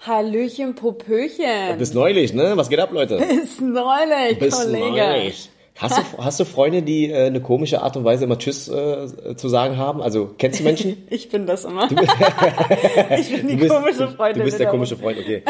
[0.00, 1.76] Hallöchen, Popöchen.
[1.78, 2.52] Bis neulich, ne?
[2.56, 3.16] Was geht ab, Leute?
[3.40, 4.84] Bis neulich, Bis Kollege.
[4.84, 5.50] neulich.
[5.76, 9.06] Hast du, hast du Freunde, die äh, eine komische Art und Weise immer Tschüss äh,
[9.36, 10.02] zu sagen haben?
[10.02, 11.06] Also, kennst du Menschen?
[11.10, 11.88] Ich bin das immer.
[13.18, 14.38] ich bin die bist, komische Freundin.
[14.40, 15.42] Du bist der komische Freund, okay.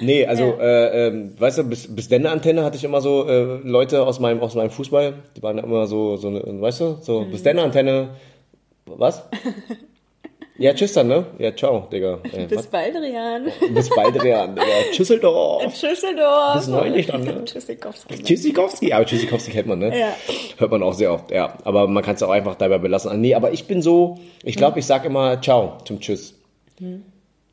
[0.00, 4.06] Nee, also, äh, ähm, weißt du, bis, bis Denne-Antenne hatte ich immer so äh, Leute
[4.06, 7.30] aus meinem, aus meinem Fußball, die waren immer so, so eine, weißt du, so, Mhm.
[7.30, 8.08] bis Denne-Antenne,
[8.86, 9.22] was?
[10.58, 11.26] Ja, tschüss dann, ne?
[11.38, 12.18] Ja, ciao, Digga.
[12.32, 12.66] Äh, Bis was?
[12.68, 13.46] bald, Rian.
[13.74, 14.54] bis bald, Rian.
[14.54, 14.66] Digga.
[14.92, 15.76] Tschüsseldorf.
[15.76, 16.54] Schüsseldorf.
[16.56, 17.44] Bis neulich dann, ne?
[17.44, 18.22] Tschüssikowski.
[18.22, 19.98] Tschüssikowski, aber Tschüssikowski kennt man, ne?
[19.98, 20.14] Ja.
[20.56, 21.58] Hört man auch sehr oft, ja.
[21.64, 23.20] Aber man kann es auch einfach dabei belassen.
[23.20, 26.34] Nee, aber ich bin so, ich glaube, ich sag immer Ciao zum Tschüss.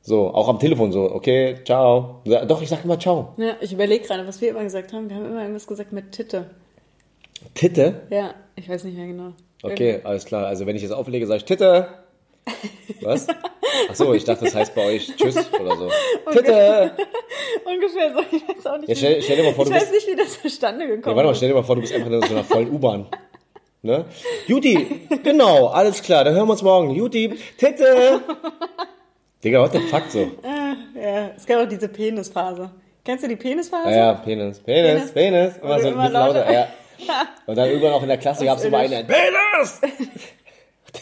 [0.02, 2.22] So, auch am Telefon so, okay, ciao.
[2.26, 3.34] Ja, Doch, ich sag immer Ciao.
[3.38, 5.10] Ja, ich überlege gerade, was wir immer gesagt haben.
[5.10, 6.50] Wir haben immer irgendwas gesagt mit Titte.
[7.54, 8.02] Titte?
[8.10, 9.34] Ja, ich weiß nicht mehr genau.
[9.62, 10.46] Okay, alles klar.
[10.46, 11.88] Also wenn ich jetzt auflege, sage ich Titte.
[13.02, 13.28] Was?
[13.90, 15.90] Ach so, ich dachte, das heißt bei euch Tschüss oder so.
[16.32, 16.92] Titte!
[17.66, 18.90] Ungefähr so, ich weiß auch nicht.
[18.90, 21.04] Ja, stell- stell dir mal vor, ich du weiß bist- nicht, wie das zustande gekommen
[21.04, 21.38] Ja, warte mal, ist.
[21.38, 23.08] stell dir mal vor, du bist einfach in so einer vollen U-Bahn.
[23.82, 24.06] Ne?
[24.48, 26.92] Juti, genau, alles klar, dann hören wir uns morgen.
[26.92, 28.22] Juti, Titte!
[29.44, 30.32] Digga, what the fuck so?
[30.96, 32.70] Ja, es gab auch diese Penisphase.
[33.04, 33.90] Kennst du die Penisphase?
[33.90, 35.12] Ja, ja, Penis, Penis, Penis.
[35.12, 35.58] Penis.
[35.62, 36.34] Immer so ein bisschen lauter.
[36.40, 36.54] lauter.
[36.54, 36.68] Ja.
[37.48, 39.82] Und dann irgendwann auch in der Klasse gab es immer einen, Penis!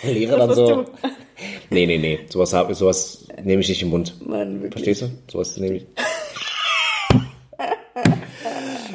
[0.03, 0.77] Der Lehrer dann so.
[0.77, 0.91] warst
[1.69, 4.15] Nee, nee, nee, sowas, hab, sowas nehme ich nicht im Mund.
[4.25, 4.83] Mann, wirklich.
[4.83, 5.09] Verstehst du?
[5.31, 5.85] Sowas nehme ich.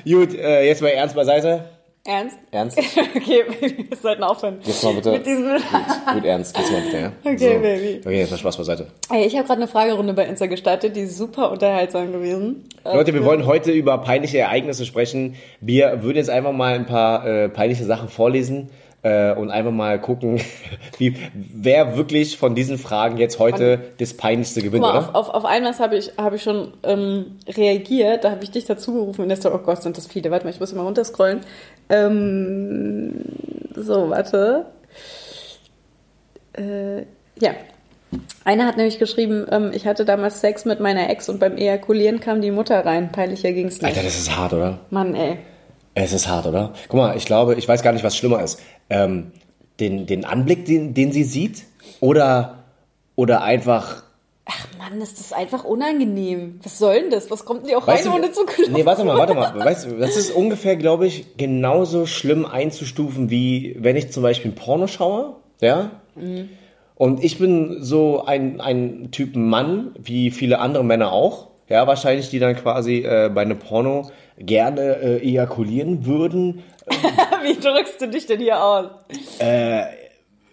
[0.12, 1.64] Gut, äh, jetzt mal ernst beiseite.
[2.04, 2.38] Ernst?
[2.52, 2.78] Ernst?
[3.16, 4.58] Okay, wir sollten aufhören.
[4.62, 5.10] Jetzt mal bitte.
[5.12, 5.56] Mit diesem
[6.12, 7.12] Gut, ernst, jetzt mal bitte, ja?
[7.24, 8.00] Okay, Baby.
[8.04, 8.86] Okay, jetzt mal Spaß beiseite.
[9.10, 12.68] Ey, ich habe gerade eine Fragerunde bei Insta gestartet, die ist super unterhaltsam gewesen.
[12.84, 15.34] Leute, wir wollen heute über peinliche Ereignisse sprechen.
[15.60, 18.70] Wir würden jetzt einfach mal ein paar äh, peinliche Sachen vorlesen
[19.02, 20.40] äh, und einfach mal gucken,
[20.98, 24.98] wie, wer wirklich von diesen Fragen jetzt heute das Peinlichste gewinnt, mal, oder?
[24.98, 28.64] auf, auf, auf einmal habe ich, hab ich schon ähm, reagiert, da habe ich dich
[28.64, 30.30] dazu gerufen der so, oh Gott, sind das viele.
[30.30, 31.40] Warte mal, ich muss mal runterscrollen.
[31.88, 33.14] Ähm,
[33.74, 34.66] so, warte.
[36.54, 37.02] Äh,
[37.40, 37.54] ja.
[38.44, 42.20] Einer hat nämlich geschrieben, ähm, ich hatte damals Sex mit meiner Ex und beim Ejakulieren
[42.20, 43.10] kam die Mutter rein.
[43.12, 43.84] Peinlicher ging's nicht.
[43.84, 44.78] Alter, das ist hart, oder?
[44.90, 45.38] Mann, ey.
[45.96, 46.74] Es ist hart, oder?
[46.88, 48.60] Guck mal, ich glaube, ich weiß gar nicht, was schlimmer ist.
[48.90, 49.32] Ähm,
[49.80, 51.64] den, den Anblick, den, den sie sieht
[52.00, 52.64] oder,
[53.16, 54.02] oder einfach
[54.44, 56.60] Ach Mann, ist das einfach unangenehm.
[56.62, 57.30] Was soll denn das?
[57.30, 58.74] Was kommt denn die auch Weißt rein, du, ohne zu klopfen?
[58.74, 59.58] Nee, warte mal, warte mal.
[59.58, 64.52] Weißt du, das ist ungefähr, glaube ich, genauso schlimm einzustufen, wie wenn ich zum Beispiel
[64.52, 65.90] ein Porno schaue, ja?
[66.94, 72.30] Und ich bin so ein, ein Typ Mann, wie viele andere Männer auch, ja, wahrscheinlich,
[72.30, 76.62] die dann quasi äh, bei einem Porno gerne äh, ejakulieren würden.
[77.42, 78.86] Wie drückst du dich denn hier aus?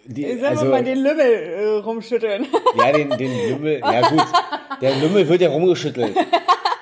[0.06, 2.46] Die, Ich sag mal, den Lümmel äh, rumschütteln.
[2.76, 4.24] Ja, den, den Lümmel, ja gut,
[4.82, 6.14] der Lümmel wird ja rumgeschüttelt.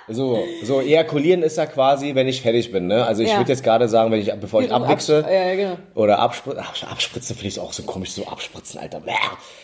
[0.09, 3.07] So, so ejakulieren ist ja quasi, wenn ich fertig bin, ne?
[3.07, 3.39] Also ich Ja.
[3.39, 5.77] würde jetzt gerade sagen, wenn ich, bevor ich abwichse, abs- ja, genau.
[5.95, 9.01] oder abspr Ach, abspritzen finde ich auch so komisch, so abspritzen, Alter.
[9.01, 9.13] Bäh.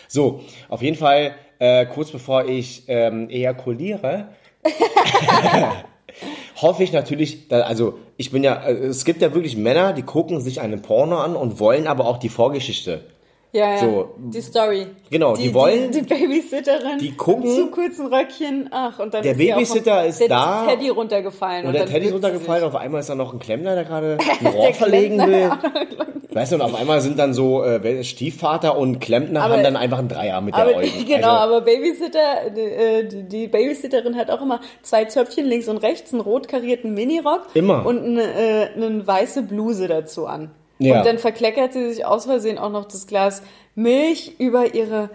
[0.06, 4.28] So, auf jeden Fall, äh, kurz bevor ich ähm, ejakuliere,
[6.62, 10.02] hoffe ich natürlich, da, also ich bin ja, äh, es gibt ja wirklich Männer, die
[10.02, 13.02] gucken sich einen Porno an und wollen aber auch die Vorgeschichte.
[13.52, 13.78] Ja, ja.
[13.78, 14.10] So.
[14.18, 14.86] Die Story.
[15.10, 16.98] Genau, die wollen- Die, die Babysitterin.
[17.00, 18.68] die gucken- zu kurzen Röckchen.
[18.70, 20.66] Ach, und dann Der ist Babysitter ist der da.
[20.68, 21.66] Teddy runtergefallen.
[21.66, 24.18] Und der dann Teddy ist runtergefallen, auf einmal ist da noch ein Klempner, der gerade
[24.40, 25.50] ein Rohr verlegen will.
[26.30, 29.76] Weißt du, und auf einmal sind dann so äh, Stiefvater und Klempner Aber- haben dann
[29.76, 31.04] einfach ein Dreier mit der Aber, Eugen.
[31.06, 35.78] genau, Also, aber Babysitter, äh, die, die Babysitterin hat auch immer zwei Zöpfchen links und
[35.78, 37.86] rechts, einen rot karierten Minirock Immer.
[37.86, 40.50] und eine, äh, eine weiße Bluse dazu an.
[40.78, 40.98] Ja.
[40.98, 43.42] Und dann verkleckert sie sich aus Versehen auch noch das Glas
[43.74, 45.10] Milch über ihre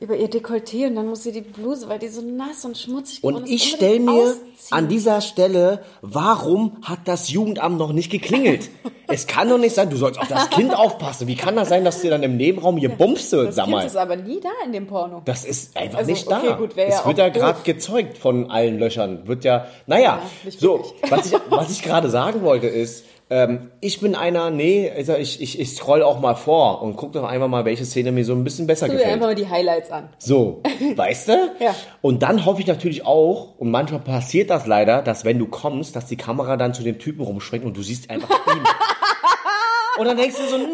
[0.00, 3.22] über ihr Dekolleté und dann muss sie die Bluse, weil die so nass und schmutzig
[3.22, 4.42] geworden Und ich stelle mir ausziehen.
[4.72, 8.70] an dieser Stelle, warum hat das Jugendamt noch nicht geklingelt?
[9.06, 11.28] es kann doch nicht sein, du sollst auf das Kind aufpassen.
[11.28, 13.76] Wie kann das sein, dass dir dann im Nebenraum hier bummst wird, das sag Kind
[13.76, 13.86] mal?
[13.86, 15.22] ist aber nie da in dem Porno.
[15.26, 16.38] Das ist einfach Also, nicht da.
[16.38, 19.26] okay, gut, es ja wird ja gerade gezeugt von allen Löchern.
[19.28, 24.00] Wird ja, naja, nicht so, was ich, was ich gerade sagen wollte ist, ähm, ich
[24.00, 27.48] bin einer, nee, also ich, ich, ich scroll auch mal vor und guck doch einfach
[27.48, 29.14] mal, welche Szene mir so ein bisschen besser Guck dir gefällt.
[29.14, 30.10] einfach mal die Highlights an.
[30.18, 30.62] So,
[30.96, 31.32] weißt du?
[31.60, 31.74] Ja.
[32.02, 35.96] Und dann hoffe ich natürlich auch, und manchmal passiert das leider, dass wenn du kommst,
[35.96, 38.62] dass die Kamera dann zu dem Typen rumschwenkt und du siehst einfach ihn.
[39.98, 40.72] Und dann denkst du so, nein,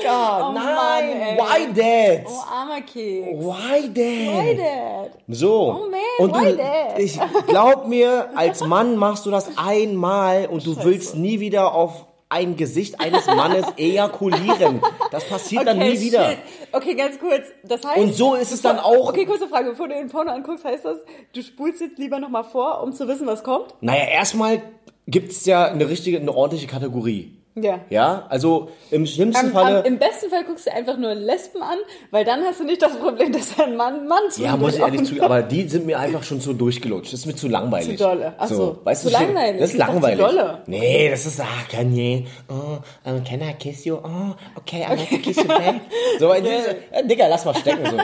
[0.00, 1.38] Digga, Oh nein, Mann, ey.
[1.38, 2.26] why that?
[2.26, 3.38] Oh, armer Keks.
[3.38, 3.94] Why that?
[3.94, 5.10] Why that?
[5.28, 5.72] So.
[5.84, 6.98] Oh man, und why du, that?
[6.98, 12.06] ich glaub mir, als Mann machst du das einmal und du willst nie wieder auf
[12.30, 14.82] ein Gesicht eines Mannes ejakulieren.
[15.10, 16.30] Das passiert dann nie wieder.
[16.30, 16.38] shit.
[16.72, 17.46] Okay, ganz kurz.
[17.64, 17.98] Das heißt.
[17.98, 19.08] Und so ist es dann auch.
[19.08, 19.70] Okay, kurze Frage.
[19.70, 20.98] Bevor du den Porno anguckst, heißt das,
[21.32, 23.74] du spulst jetzt lieber nochmal vor, um zu wissen, was kommt?
[23.80, 24.60] Naja, erstmal
[25.06, 27.37] gibt's ja eine richtige, eine ordentliche Kategorie.
[27.62, 27.80] Ja.
[27.90, 29.78] Ja, also im schlimmsten Am, Falle.
[29.80, 31.78] am, Im besten Fall guckst du einfach nur Lesben an,
[32.10, 34.80] weil dann hast du nicht das Problem, dass ein Mann Mann zu ja, muss ich
[34.80, 37.12] ehrlich zugeben, aber die sind mir einfach schon so durchgelutscht.
[37.12, 37.98] Das ist mir zu langweilig.
[37.98, 38.34] Zu dolle.
[38.38, 38.78] Ach so.
[38.84, 39.60] weißt Zu du, langweilig.
[39.60, 40.18] Das ist dachte, zu langweilig.
[40.26, 40.62] dolle.
[40.66, 42.78] Nee, das ist, ah, Kanye, oh,
[43.08, 43.96] um, can I kiss you?
[43.96, 45.80] Oh, okay, I like to kiss you back.
[46.18, 46.76] So, okay.
[46.90, 47.96] äh, Digga, lass mal stecken, so.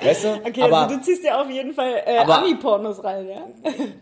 [0.00, 0.28] Weißt du?
[0.46, 3.42] Okay, aber, also du ziehst ja auf jeden Fall äh, Ami-Pornos rein, ja?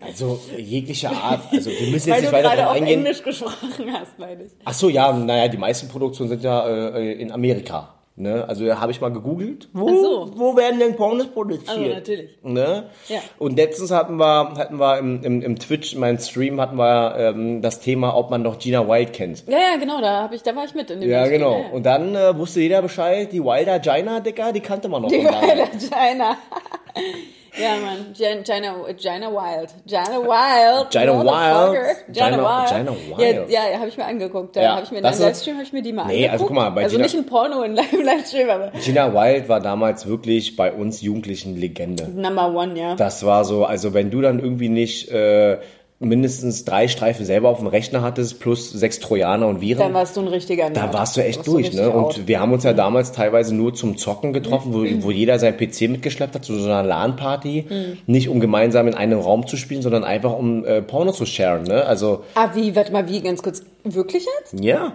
[0.06, 2.86] also, jegliche Art, also, wir müssen Weil jetzt du nicht weiter gerade drauf auf.
[2.86, 4.52] Englisch gesprochen hast, meine ich.
[4.64, 7.90] Ach so, ja, naja, die meisten Produktionen sind ja äh, in Amerika.
[8.18, 8.46] Ne?
[8.48, 10.32] Also habe ich mal gegoogelt, wo, so.
[10.36, 11.68] wo werden denn Pornos produziert?
[11.68, 12.30] Also, natürlich.
[12.42, 12.84] Ne?
[13.08, 13.18] Ja.
[13.38, 17.14] Und letztens hatten wir, hatten wir im, im, im Twitch, in meinem Stream, hatten wir
[17.18, 19.44] ähm, das Thema, ob man noch Gina Wild kennt.
[19.46, 21.58] Ja, ja, genau, da, hab ich, da war ich mit in dem Ja, Stream, genau.
[21.58, 21.68] ja.
[21.72, 25.10] Und dann äh, wusste jeder Bescheid, die Wilder Gina, Dicker, die kannte man noch.
[25.10, 25.18] Die.
[25.18, 26.38] Wilder Gina.
[27.58, 28.12] ja, Mann.
[28.14, 29.74] Gina, Gina, Wild.
[29.86, 30.90] Gina Wild.
[30.90, 31.12] Gina.
[31.22, 32.12] Wild.
[32.12, 32.68] Gina, Wild.
[32.68, 33.50] Gina Wild.
[33.50, 34.56] Ja, ja habe ich mir angeguckt.
[34.56, 36.32] Da Ja, habe ich mir in einem Livestream habe ich mir die mal Nee, angeguckt.
[36.32, 37.74] also guck mal, bei also Gina- nicht ein Porno in
[38.04, 42.08] Livestream, aber Gina Wild war damals wirklich bei uns Jugendlichen Legende.
[42.08, 42.94] Number One, ja.
[42.94, 45.58] Das war so, also wenn du dann irgendwie nicht äh,
[45.98, 50.16] mindestens drei Streifen selber auf dem Rechner hattest, plus sechs Trojaner und Viren, Dann warst
[50.16, 50.94] du ein richtiger da Nerd.
[50.94, 51.94] warst du echt Warst du durch, richtig ne?
[51.94, 52.18] out.
[52.18, 55.56] Und wir haben uns ja damals teilweise nur zum Zocken getroffen, wo, wo jeder sein
[55.56, 57.66] PC mitgeschleppt hat, zu so einer LAN-Party.
[57.68, 57.98] Mhm.
[58.06, 61.64] Nicht um gemeinsam in einem Raum zu spielen, sondern einfach um äh, Porno zu sharen,
[61.64, 61.84] ne?
[61.86, 63.62] Also, Ah, wie, warte mal, wie, ganz kurz.
[63.84, 64.62] Wirklich jetzt?
[64.62, 64.92] ja.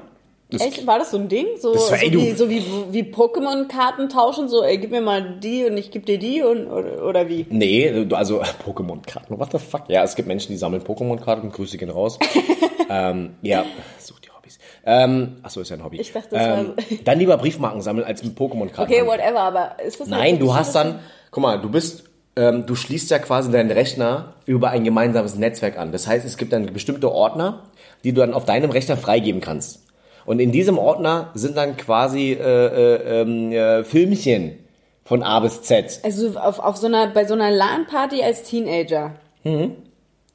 [0.51, 0.85] Das, Echt?
[0.85, 1.47] War das so ein Ding?
[1.59, 2.61] So, Das war- so, ey, wie, so wie,
[2.91, 4.49] wie Pokémon-Karten tauschen?
[4.49, 7.45] So, ey, gib mir mal die und ich geb dir die und, oder, oder wie?
[7.49, 9.83] Nee, also Pokémon-Karten, what the fuck?
[9.87, 12.19] Ja, es gibt Menschen, die sammeln Pokémon-Karten, Grüße gehen raus.
[12.89, 13.63] ähm, ja,
[13.97, 14.59] such die Hobbys.
[14.85, 16.01] Ähm, achso, ist ja ein Hobby.
[16.01, 18.91] Ich dachte, das war ähm, so- Dann lieber Briefmarken sammeln als mit Pokémon-Karten.
[18.91, 20.99] Okay, whatever, aber ist das Nein, du hast dann,
[21.31, 22.03] guck mal, du bist,
[22.35, 25.93] ähm, du schließt ja quasi deinen Rechner über ein gemeinsames Netzwerk an.
[25.93, 27.63] Das heißt, es gibt dann bestimmte Ordner,
[28.03, 29.83] die du dann auf deinem Rechner freigeben kannst.
[30.25, 34.57] Und in diesem Ordner sind dann quasi äh, äh, äh, Filmchen
[35.03, 35.99] von A bis Z.
[36.03, 39.13] Also auf, auf so einer, bei so einer LAN-Party als Teenager,
[39.43, 39.71] Mhm.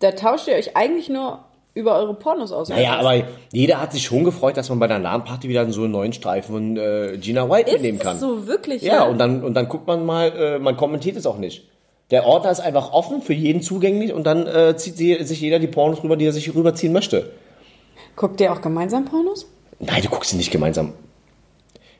[0.00, 1.38] da tauscht ihr euch eigentlich nur
[1.74, 2.68] über eure Pornos aus.
[2.70, 3.22] Naja, aber
[3.52, 6.54] jeder hat sich schon gefreut, dass man bei der LAN-Party wieder so einen neuen Streifen
[6.54, 8.18] von äh, Gina White ist mitnehmen das kann.
[8.18, 8.82] so wirklich?
[8.82, 11.68] Ja, und dann, und dann guckt man mal, äh, man kommentiert es auch nicht.
[12.10, 15.66] Der Ordner ist einfach offen, für jeden zugänglich und dann äh, zieht sich jeder die
[15.66, 17.30] Pornos rüber, die er sich rüberziehen möchte.
[18.16, 19.46] Guckt ihr auch gemeinsam Pornos?
[19.78, 20.92] Nein, du guckst sie nicht gemeinsam.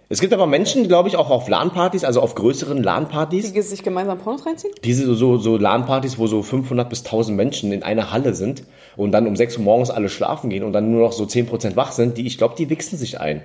[0.09, 3.83] Es gibt aber Menschen, glaube ich, auch auf LAN-Partys, also auf größeren LAN-Partys, Die sich
[3.83, 4.73] gemeinsam Pornos reinziehen?
[4.85, 8.63] diese so, so LAN-Partys, wo so 500 bis 1000 Menschen in einer Halle sind
[8.97, 11.75] und dann um 6 Uhr morgens alle schlafen gehen und dann nur noch so 10%
[11.75, 13.43] wach sind, die, ich glaube, die wichsen sich ein.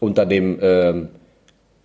[0.00, 1.08] Unter dem ähm,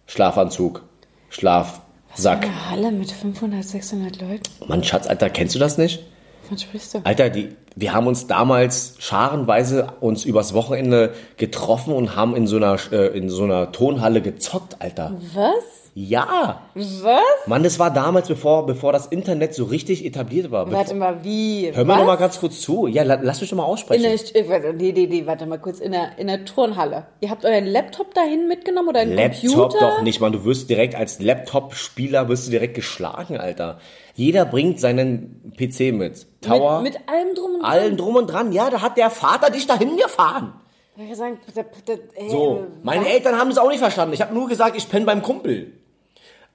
[0.07, 0.83] Schlafanzug,
[1.29, 2.43] Schlafsack.
[2.43, 4.43] Eine Halle mit 500, 600 Leuten?
[4.67, 6.03] Mann, Schatz, Alter, kennst du das nicht?
[6.49, 6.99] Was sprichst du?
[7.03, 12.57] Alter, die, wir haben uns damals scharenweise uns übers Wochenende getroffen und haben in so
[12.57, 15.13] einer, äh, in so einer Tonhalle gezockt, Alter.
[15.33, 15.53] Was?
[15.99, 16.61] Ja!
[16.75, 17.21] Was?
[17.47, 20.71] Mann, das war damals, bevor, bevor das Internet so richtig etabliert war.
[20.71, 21.71] Warte Bevor, mal, wie?
[21.73, 21.97] hör mir Was?
[21.99, 22.85] noch mal ganz kurz zu.
[22.85, 24.03] Ja, la, lass mich doch mal In aussprechen.
[24.03, 25.79] der, äh, warte, nee, nee, nee, warte mal kurz.
[25.79, 27.07] In der, in der Turnhalle.
[27.19, 29.79] Ihr habt euren Laptop dahin mitgenommen oder einen Laptop Computer?
[29.79, 30.33] doch nicht, Mann.
[30.33, 33.79] Du wirst direkt als Laptop-Spieler wirst du direkt geschlagen, Alter.
[34.13, 36.25] Jeder bringt seinen PC mit.
[36.41, 36.81] Tower.
[36.81, 37.71] Mit, mit allem drum und dran.
[37.71, 38.51] allem drum und dran.
[38.51, 40.53] Ja, da hat der Vater dich dahin gefahren.
[40.95, 43.11] Ich hab gesagt, da, da, ey, So, meine was?
[43.11, 44.13] Eltern haben es auch nicht verstanden.
[44.13, 45.73] Ich habe nur gesagt, ich penne beim Kumpel.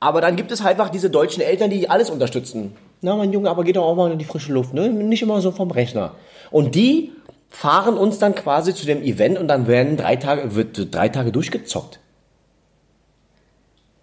[0.01, 2.75] Aber dann gibt es halt einfach diese deutschen Eltern, die alles unterstützen.
[3.03, 4.89] Na, mein Junge, aber geh doch auch mal in die frische Luft, ne?
[4.89, 6.15] Nicht immer so vom Rechner.
[6.51, 7.13] Und die
[7.51, 11.31] fahren uns dann quasi zu dem Event und dann werden drei Tage, wird drei Tage
[11.31, 12.01] durchgezockt.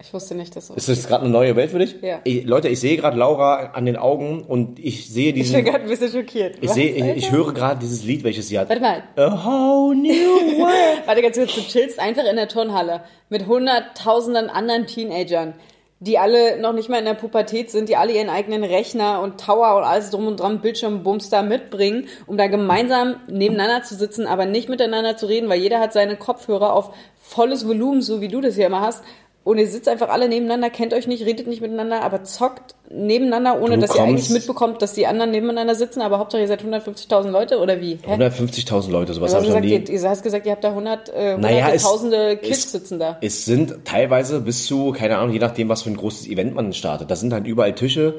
[0.02, 0.76] Ich wusste nicht, dass so.
[0.76, 1.98] Ist das gerade eine neue Welt für dich?
[2.02, 2.20] Ja.
[2.24, 5.66] Ich, Leute, ich sehe gerade Laura an den Augen und ich sehe Ich bin diesen,
[5.66, 6.56] gerade ein bisschen schockiert.
[6.62, 8.70] ich sehe, ich, ich höre gerade dieses Lied, welches sie hat.
[8.70, 9.04] Warte mal.
[9.18, 10.10] A whole new
[10.58, 10.74] world.
[11.06, 15.54] Warte ganz kurz, du chillst einfach in der Turnhalle mit hunderttausenden anderen Teenagern,
[16.00, 19.42] die alle noch nicht mal in der Pubertät sind, die alle ihren eigenen Rechner und
[19.42, 24.28] Tower und alles drum und dran, Bildschirmbums da mitbringen, um da gemeinsam nebeneinander zu sitzen,
[24.28, 28.30] aber nicht miteinander zu reden, weil jeder hat seine Kopfhörer auf volles Volumen, so wie
[28.30, 29.04] du das hier immer hast.
[29.46, 33.60] Und ihr sitzt einfach alle nebeneinander, kennt euch nicht, redet nicht miteinander, aber zockt nebeneinander,
[33.62, 36.62] ohne Du dass ihr eigentlich mitbekommt, dass die anderen nebeneinander sitzen, aber Hauptsache ihr seid
[36.62, 37.98] 150.000 Leute oder wie?
[38.06, 38.16] Hä?
[38.16, 39.72] 150.000 Leute, sowas habe ich gesagt, nie.
[39.72, 43.18] ihr, ihr hast gesagt, ihr habt da 100, äh, Naja, tausende Kids es- sitzen da.
[43.22, 46.74] Es sind teilweise bis zu, keine Ahnung, je nachdem, was für ein großes Event man
[46.74, 47.10] startet.
[47.10, 48.16] Da sind halt überall Tische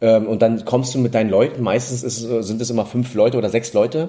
[0.00, 1.62] ähm, und dann kommst du mit deinen Leuten.
[1.62, 4.08] Meistens ist, sind es immer fünf Leute oder sechs Leute.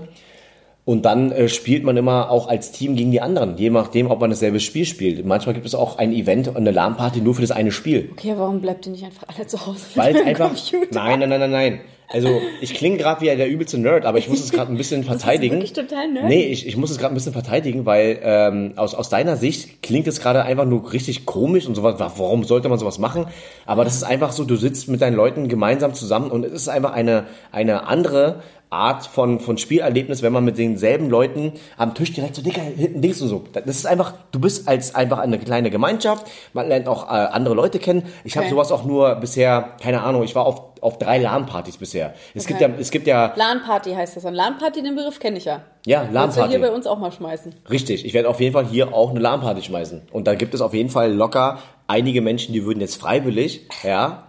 [0.86, 4.19] Und dann äh, spielt man immer auch als Team gegen die anderen, je nachdem, ob
[4.21, 5.24] man dasselbe Spiel spielt.
[5.25, 8.09] Manchmal gibt es auch ein Event, eine LAN-Party nur für das eine Spiel.
[8.13, 9.81] Okay, warum bleibt ihr nicht einfach alle zu Hause?
[9.95, 10.50] Weil es einfach.
[10.50, 10.88] Computer?
[10.91, 11.81] Nein, nein, nein, nein, nein.
[12.12, 15.03] Also ich klinge gerade wie der übelste Nerd, aber ich muss es gerade ein bisschen
[15.05, 15.57] verteidigen.
[15.57, 16.27] wirklich total nerdy.
[16.27, 19.83] Nee, ich, ich muss es gerade ein bisschen verteidigen, weil ähm, aus, aus deiner Sicht
[19.83, 21.95] klingt es gerade einfach nur richtig komisch und sowas.
[22.00, 23.27] Warum sollte man sowas machen?
[23.67, 26.69] Aber das ist einfach so, du sitzt mit deinen Leuten gemeinsam zusammen und es ist
[26.69, 32.13] einfach eine, eine andere Art von, von Spielerlebnis, wenn man mit denselben Leuten am Tisch
[32.13, 33.43] direkt so dicker hinten Dings und so.
[33.53, 37.55] Das ist einfach, du bist als einfach eine kleine Gemeinschaft, man lernt auch äh, andere
[37.55, 38.03] Leute kennen.
[38.23, 38.53] Ich habe Okay.
[38.53, 42.13] sowas auch nur bisher, keine Ahnung, ich war auf, auf drei LAN-Partys bisher.
[42.35, 42.77] Es gibt ja, Okay.
[42.79, 44.25] es gibt ja, LAN-Party heißt das.
[44.25, 45.61] Und LAN-Party, den Begriff kenne ich ja.
[45.88, 46.57] ja, Kannst du hier LAN-Party.
[46.59, 47.55] bei uns auch mal schmeißen.
[47.71, 50.03] Richtig, ich werde auf jeden Fall hier auch eine LAN-Party schmeißen.
[50.11, 51.57] Und da gibt es auf jeden Fall locker
[51.88, 54.25] einige Menschen, die würden jetzt freiwillig, ja,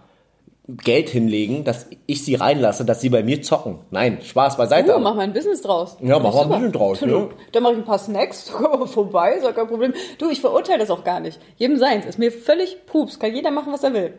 [0.67, 3.79] Geld hinlegen, dass ich sie reinlasse, dass sie bei mir zocken.
[3.89, 4.95] Nein, Spaß beiseite.
[4.95, 5.97] Uh, mach mal ein Business draus.
[6.01, 7.29] Ja, mach mal ein bisschen draus, ne?
[7.51, 9.93] Dann mache ich ein paar Snacks, kommen wir vorbei, ist auch kein Problem.
[10.19, 11.39] Du, ich verurteile das auch gar nicht.
[11.57, 12.05] Jedem seins.
[12.05, 13.19] Ist mir völlig pups.
[13.19, 14.13] Kann jeder machen, was er will.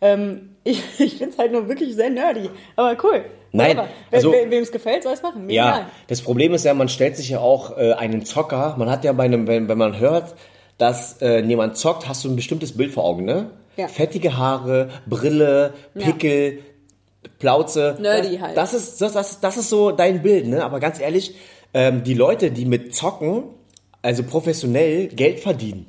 [0.00, 2.48] Ähm, ich ich finde es halt nur wirklich sehr nerdy.
[2.74, 3.24] Aber cool.
[3.52, 3.88] Nein, Whatever.
[4.10, 5.44] also- We- Wem es gefällt, soll es machen.
[5.46, 5.86] Mir Ja, egal.
[6.08, 8.74] das Problem ist ja, man stellt sich ja auch äh, einen Zocker.
[8.78, 10.34] Man hat ja bei einem, wenn, wenn man hört,
[10.78, 13.50] dass äh, jemand zockt, hast du ein bestimmtes Bild vor Augen, ne?
[13.76, 13.88] Ja.
[13.88, 16.58] Fettige Haare, Brille, Pickel,
[17.38, 17.96] Plauze.
[18.00, 18.56] Nerdy das, halt.
[18.56, 20.64] Das ist, das, das, das ist so dein Bild, ne?
[20.64, 21.34] Aber ganz ehrlich,
[21.74, 23.44] ähm, die Leute, die mit Zocken,
[24.02, 25.86] also professionell Geld verdienen,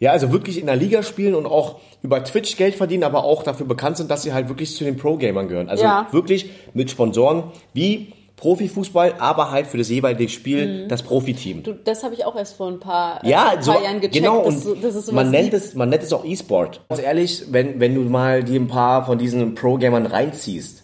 [0.00, 3.42] ja, also wirklich in der Liga spielen und auch über Twitch Geld verdienen, aber auch
[3.42, 5.68] dafür bekannt sind, dass sie halt wirklich zu den Pro-Gamern gehören.
[5.68, 6.08] Also Ja.
[6.10, 8.12] wirklich mit Sponsoren wie
[8.44, 11.62] Profifußball, aber halt für das jeweilige Spiel das Profiteam.
[11.62, 13.96] Du, das habe ich auch erst vor ein paar, äh, Ja, ein so, paar Jahren
[14.02, 15.64] gecheckt, genau, dass, und so- dass man nennt gibt.
[15.64, 16.82] es, man nennt es auch E-Sport.
[16.90, 20.82] Ganz ehrlich, wenn, wenn du mal dir ein paar von diesen Pro-Gamern reinziehst,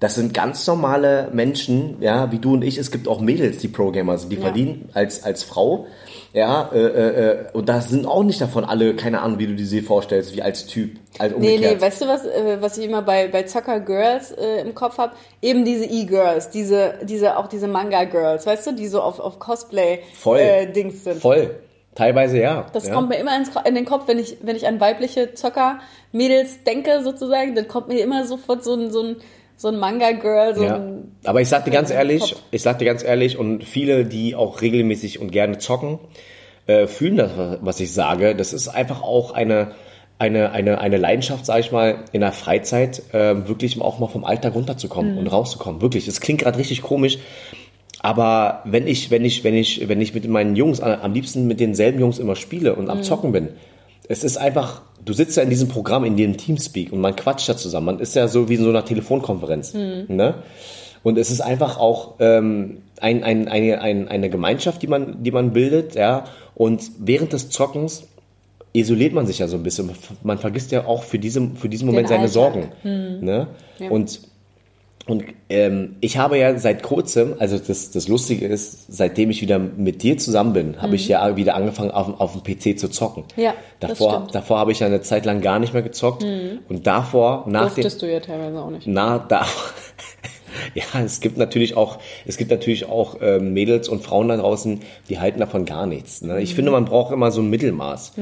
[0.00, 2.78] das sind ganz normale Menschen, ja, wie du und ich.
[2.78, 4.42] Es gibt auch Mädels, die Pro-Gamer sind, die Ja.
[4.42, 5.86] verdienen als, als Frau,
[6.32, 9.54] ja, äh, äh, äh, und da sind auch nicht davon alle, keine Ahnung, wie du
[9.54, 11.74] dir sie vorstellst, wie als Typ, als Nee, umgekehrt.
[11.76, 14.98] nee, weißt du was, äh, was ich immer bei, bei Zocker Girls äh, im Kopf
[14.98, 15.14] habe?
[15.40, 20.00] Eben diese E-Girls, diese, diese, auch diese Manga-Girls, weißt du, die so auf, auf Cosplay
[20.14, 20.38] Voll.
[20.38, 21.20] äh, sind.
[21.20, 21.56] Voll.
[21.94, 22.66] Teilweise ja.
[22.72, 22.94] Das ja.
[22.94, 27.02] kommt mir immer ins, in den Kopf, wenn ich, wenn ich an weibliche Zocker-Mädels denke,
[27.02, 29.16] sozusagen, dann kommt mir immer sofort so ein, so ein,
[29.58, 30.76] so ein Manga-Girl, so Ja.
[30.76, 32.42] ein, Aber ich sag dir ganz ehrlich, Kopf.
[32.52, 35.98] ich sag dir ganz ehrlich, und viele, die auch regelmäßig und gerne zocken,
[36.66, 38.34] äh, fühlen das, was ich sage.
[38.36, 39.72] Das ist einfach auch eine,
[40.20, 44.24] eine, eine, eine Leidenschaft, sag ich mal, in der Freizeit, äh, wirklich auch mal vom
[44.24, 45.18] Alltag runterzukommen Mhm.
[45.18, 45.82] und rauszukommen.
[45.82, 46.06] Wirklich.
[46.08, 47.18] Es klingt gerade richtig komisch.
[48.00, 51.58] Aber wenn ich, wenn ich, wenn ich, wenn ich mit meinen Jungs, am liebsten mit
[51.58, 52.90] denselben Jungs immer spiele und Mhm.
[52.90, 53.48] am Zocken bin,
[54.08, 57.48] es ist einfach, du sitzt ja in diesem Programm, in dem Teamspeak und man quatscht
[57.48, 57.86] da zusammen.
[57.86, 59.74] Man ist ja so wie in so einer Telefonkonferenz.
[60.08, 60.34] Ne?
[61.02, 65.30] Und es ist einfach auch ähm, ein, ein, eine, ein, eine Gemeinschaft, die man, die
[65.30, 66.24] man bildet, ja.
[66.54, 68.04] Und während des Zockens
[68.72, 69.90] isoliert man sich ja so ein bisschen.
[70.22, 72.32] Man vergisst ja auch für, diese, für diesen Moment seine Alltag.
[72.32, 72.72] Sorgen.
[72.82, 73.46] Ne?
[73.90, 74.20] Und
[75.08, 79.58] und ähm, ich habe ja seit kurzem, also das, das Lustige ist, seitdem ich wieder
[79.58, 83.24] mit dir zusammen bin, habe ich ja wieder angefangen, auf, auf dem PC zu zocken.
[83.34, 83.42] Mhm.
[83.42, 84.20] Ja, davor.
[84.20, 84.32] Mhm.
[84.32, 86.24] davor habe ich ja eine Zeit lang gar nicht mehr gezockt.
[86.68, 88.86] Und davor, nach dem, du ja teilweise auch nicht.
[88.86, 89.46] na, da,
[90.74, 94.80] ja, es gibt natürlich auch, es gibt natürlich auch ähm, Mädels und Frauen da draußen,
[95.08, 96.20] die halten davon gar nichts.
[96.20, 96.34] Ne?
[96.34, 96.40] Mhm.
[96.40, 98.12] Ich finde, man braucht immer so ein Mittelmaß.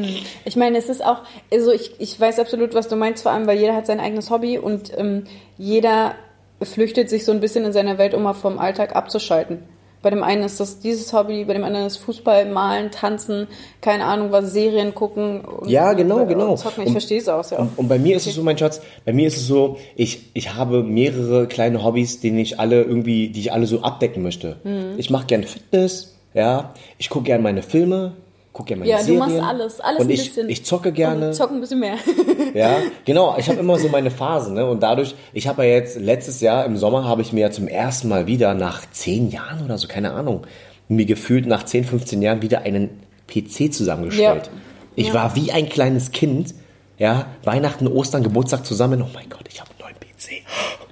[0.45, 3.49] Ich meine, es ist auch, also ich, ich weiß absolut, was du meinst, vor allem,
[3.49, 5.25] weil jeder hat sein eigenes Hobby und ähm,
[5.59, 6.15] jeder
[6.63, 9.63] flüchtet sich so ein bisschen in seiner Welt, um mal vom Alltag abzuschalten.
[10.03, 13.49] Bei dem einen ist das dieses Hobby, bei dem anderen ist Fußball, Malen, Tanzen,
[13.81, 15.43] keine Ahnung was, Serien gucken.
[15.67, 16.55] Ja, genau, und, genau.
[16.55, 16.85] Zocken.
[16.85, 17.59] Ich verstehe es auch, ja.
[17.59, 20.31] Und, und bei mir ist es so, mein Schatz, bei mir ist es so, ich,
[20.35, 24.57] ich habe mehrere kleine Hobbys, denen ich alle irgendwie, die ich alle so abdecken möchte.
[24.63, 24.95] Mhm.
[24.97, 28.13] Ich mache gern Fitness, ja, ich gucke gern meine Filme,
[28.57, 29.19] gucke gern meine Ja, du Serien.
[29.21, 30.49] machst alles, alles und ein ich, bisschen.
[30.49, 31.29] ich zocke gerne.
[31.29, 31.97] Und zocken ein bisschen mehr.
[32.55, 33.37] Ja, genau.
[33.39, 34.65] Ich habe immer so meine Phasen, ne?
[34.65, 37.69] Und dadurch, ich habe ja jetzt letztes Jahr im Sommer habe ich mir ja zum
[37.69, 40.47] ersten Mal wieder nach zehn Jahren oder so, keine Ahnung,
[40.89, 42.89] mir gefühlt nach 10, 15 Jahren wieder einen
[43.29, 44.47] PC zusammengestellt.
[44.47, 44.61] Ja.
[44.95, 45.15] Ich Ja.
[45.15, 46.55] war wie ein kleines Kind,
[46.97, 49.03] ja, Weihnachten, Ostern, Geburtstag zusammen.
[49.03, 50.43] Oh mein Gott, ich habe einen neuen PC.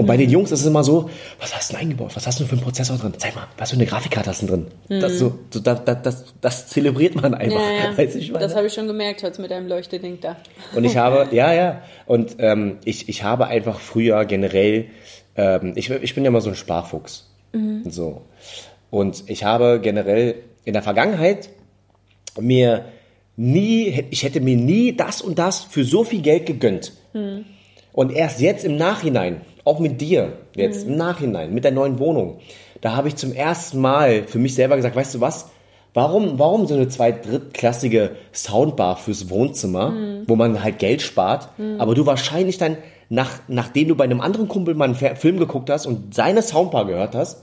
[0.00, 2.16] Und bei den Jungs ist es immer so, was hast du denn eingebaut?
[2.16, 3.12] Was hast du für einen Prozessor drin?
[3.18, 4.98] Zeig mal, was für eine Grafikkarte hast du denn drin?
[4.98, 7.58] Das, so, so, das, das, das, zelebriert man einfach.
[7.58, 7.76] Mhm.
[7.76, 7.98] Ja, ja.
[7.98, 8.42] Weißt du, ich meine?
[8.42, 10.38] Das habe ich schon gemerkt heute mit deinem Leuchteding da.
[10.74, 14.86] Und ich habe, ja, ja, und ähm, ich, ich habe einfach früher generell,
[15.36, 17.28] ähm, ich, ich bin ja immer so ein Sparfuchs.
[17.84, 18.22] So.
[18.88, 21.50] Und ich habe generell in der Vergangenheit
[22.40, 22.86] mir
[23.36, 26.94] nie, ich hätte mir nie das und das für so viel Geld gegönnt.
[27.92, 30.92] Und erst jetzt im Nachhinein, auch mit dir jetzt Mhm.
[30.92, 32.38] im Nachhinein, mit der neuen Wohnung,
[32.80, 35.48] da habe ich zum ersten Mal für mich selber gesagt, weißt du was?
[35.92, 40.22] Warum, warum so eine zweit-, drittklassige Soundbar fürs Wohnzimmer, Mhm.
[40.28, 41.48] wo man halt Geld spart,
[41.78, 42.76] aber du wahrscheinlich dann,
[43.08, 46.86] nach, nachdem du bei einem anderen Kumpel mal einen Film geguckt hast und seine Soundbar
[46.86, 47.42] gehört hast,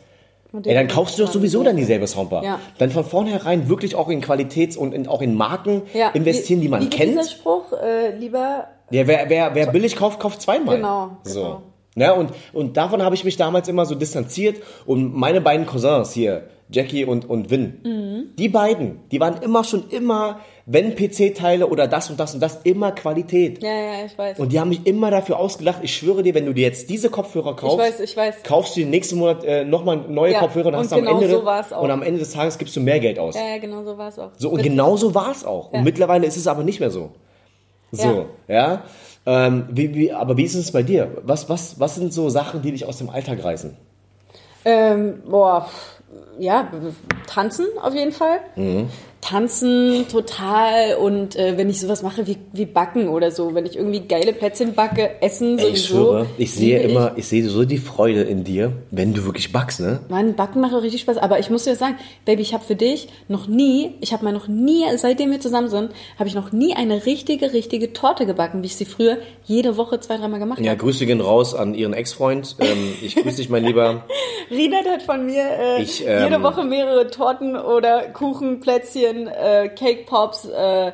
[0.63, 2.41] Ey, dann kaufst du doch sowieso dann dieselbe Soundbar.
[2.41, 2.59] Ja.
[2.77, 6.69] Dann von vornherein wirklich auch in Qualitäts- und in, auch in Marken Ja, investieren, die
[6.69, 7.11] man wie, wie kennt.
[7.11, 10.77] Dieser Spruch, äh, lieber Ja, wer, wer, wer billig kauft, kauft zweimal.
[10.77, 11.41] Genau, So.
[11.43, 11.61] genau.
[11.97, 14.61] Ja, und, und davon habe ich mich damals immer so distanziert.
[14.85, 18.35] Und meine beiden Cousins hier, Jackie und, und Vin, Mhm.
[18.37, 22.59] die beiden, die waren immer schon immer, wenn PC-Teile oder das und das und das,
[22.65, 23.63] immer Qualität.
[23.63, 24.37] Ja, ja, ich weiß.
[24.37, 25.79] Und die haben mich immer dafür ausgelacht.
[25.81, 28.43] Ich schwöre dir, wenn du dir jetzt diese Kopfhörer kaufst, weiß, ich weiß.
[28.43, 31.15] kaufst du den nächsten Monat äh, nochmal neue Ja, Kopfhörer und, und hast am genau
[31.21, 31.81] Ende so war's auch.
[31.83, 33.35] und am Ende des Tages gibst du mehr Geld aus.
[33.35, 34.31] ja, ja, genau so war es auch.
[34.37, 35.71] So, und genau so war es auch.
[35.71, 37.11] Und mittlerweile ist es aber nicht mehr so.
[37.93, 38.83] So, ja.
[39.27, 41.17] Ähm, wie, wie, aber wie ist es bei dir?
[41.23, 43.75] Was, was, was sind so Sachen, die dich aus dem Alltag reißen?
[44.63, 45.69] Ähm, boah,
[46.39, 46.71] ja,
[47.27, 48.39] tanzen auf jeden Fall.
[48.55, 48.89] Mhm.
[49.27, 53.75] Tanzen total und äh, wenn ich sowas mache wie, wie Backen oder so, wenn ich
[53.75, 55.95] irgendwie geile Plätzchen backe, Essen Ey, ich sowieso.
[56.05, 57.27] schwöre, ich sehe immer, ich.
[57.27, 59.99] sehe so die Freude in dir, wenn du wirklich backst, ne?
[60.07, 61.17] Mann, Backen macht auch richtig Spaß.
[61.17, 64.31] Aber ich muss dir sagen, Baby, ich habe für dich noch nie, ich habe mal
[64.31, 68.61] noch nie, seitdem wir zusammen sind, habe ich noch nie eine richtige, richtige Torte gebacken,
[68.63, 70.79] wie ich sie früher jede Woche zwei, dreimal gemacht Ja, habe.
[70.79, 72.55] Grüße gehen raus an ihren Ex-Freund.
[72.59, 74.05] Ähm, ich grüße dich, mein Lieber.
[74.49, 79.69] Riedert hat von mir äh, Ich, ähm, jede Woche mehrere Torten oder Kuchen, Plätzchen, äh,
[79.69, 80.91] Cake Pops, äh,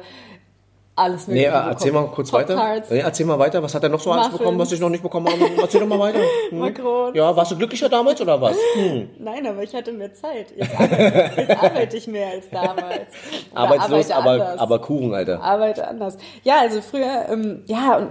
[0.96, 1.50] alles Nee, mögliche.
[1.50, 2.16] äh, erzähl mal bekommen.
[2.16, 2.82] kurz weiter.
[2.90, 3.64] Nee, erzähl mal weiter.
[3.64, 4.40] Was hat er noch so alles Muffins.
[4.40, 5.40] bekommen, was ich noch nicht bekommen habe?
[5.60, 6.20] Erzähl doch mal weiter.
[6.50, 7.16] Hm?
[7.16, 8.56] Ja, warst du glücklicher damals oder was?
[8.76, 9.10] Hm.
[9.18, 10.48] Nein, aber ich hatte mehr Zeit.
[10.56, 13.08] Jetzt arbeite, jetzt arbeite ich mehr als damals.
[13.52, 14.60] Oder Arbeitslos, aber, anders.
[14.60, 15.42] aber Kuchen, Alter.
[15.42, 16.18] arbeite anders.
[16.44, 18.10] Ja, also früher, ähm, ja, und,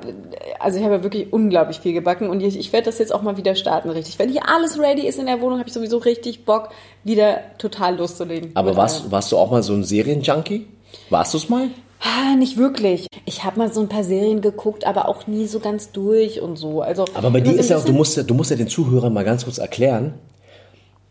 [0.59, 3.23] also ich habe ja wirklich unglaublich viel gebacken und ich, ich werde das jetzt auch
[3.23, 4.19] mal wieder starten, richtig.
[4.19, 6.71] Wenn hier alles ready ist in der Wohnung, habe ich sowieso richtig Bock,
[7.05, 8.51] wieder total loszulegen.
[8.55, 10.67] Aber warst, warst du auch mal so ein Serienjunkie?
[11.11, 11.69] Warst du es mal?
[12.05, 13.07] Ah, nicht wirklich.
[13.27, 16.57] Ich habe mal so ein paar Serien geguckt, aber auch nie so ganz durch und
[16.57, 16.83] so.
[16.83, 19.13] Also Aber bei dir ist ja auch, du musst, ja- du musst ja den Zuhörern
[19.13, 20.15] mal ganz kurz erklären.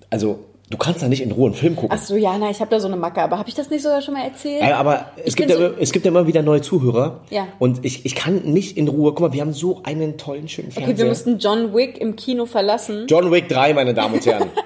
[0.10, 1.98] Also, du kannst ja nicht in Ruhe einen Film gucken.
[1.98, 3.82] Ach so, ja, na, ich habe da so eine Macke, aber habe ich das nicht
[3.84, 4.62] sogar schon mal erzählt?
[4.62, 7.22] Ja, aber es Ich gibt, ja, so- es gibt ja immer wieder neue Zuhörer.
[7.30, 7.48] Ja.
[7.60, 9.12] Und ich, ich kann nicht in Ruhe.
[9.14, 11.08] Guck mal, wir haben so einen tollen, schönen okay, wir Fernseher.
[11.08, 13.06] mussten John Wick im Kino verlassen.
[13.08, 14.50] John Wick 3, meine Damen und Herren.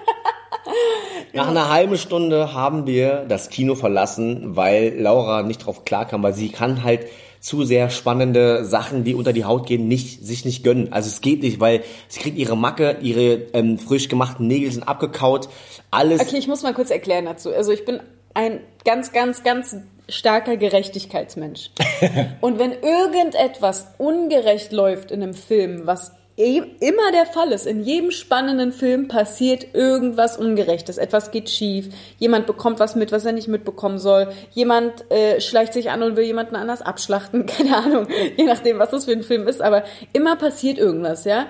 [1.35, 6.33] Nach einer halben Stunde haben wir das Kino verlassen, weil Laura nicht drauf klarkam, weil
[6.33, 7.07] sie kann halt
[7.41, 10.93] zu sehr spannende Sachen, die unter die Haut gehen, nicht, sich nicht gönnen.
[10.93, 14.83] Also es geht nicht, weil sie kriegt ihre Macke, ihre ähm, frisch gemachten Nägel sind
[14.83, 15.49] abgekaut,
[15.91, 16.21] alles.
[16.21, 17.53] Okay, ich muss mal kurz erklären dazu.
[17.53, 17.99] Also ich bin
[18.33, 19.75] ein ganz, ganz, ganz
[20.07, 21.71] starker Gerechtigkeitsmensch.
[22.39, 28.11] Und wenn irgendetwas ungerecht läuft in einem Film, was immer der Fall ist, in jedem
[28.11, 30.97] spannenden Film passiert irgendwas Ungerechtes.
[30.97, 35.71] Etwas geht schief, jemand bekommt was mit, was er nicht mitbekommen soll, jemand äh, schleicht
[35.71, 39.23] sich an und will jemanden anders abschlachten, keine Ahnung, je nachdem, was das für ein
[39.23, 41.47] Film ist, aber immer passiert irgendwas, ja?